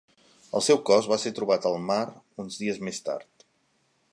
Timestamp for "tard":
3.11-3.47